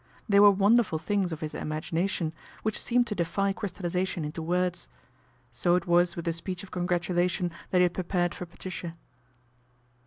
They 0.27 0.39
were 0.39 0.49
wonder 0.49 0.81
ful 0.81 0.97
things 0.97 1.31
of 1.31 1.41
his 1.41 1.53
imagination, 1.53 2.33
which 2.63 2.81
seemed 2.81 3.05
to 3.05 3.13
defy 3.13 3.53
crystallization 3.53 4.25
into 4.25 4.41
words. 4.41 4.87
So 5.51 5.75
it 5.75 5.85
was 5.85 6.15
with 6.15 6.25
the 6.25 6.33
speech 6.33 6.63
of 6.63 6.71
congratulation 6.71 7.51
that 7.69 7.77
he 7.77 7.83
had 7.83 7.93
pre 7.93 8.03
pared 8.05 8.33
for 8.33 8.47
Patricia. 8.47 8.95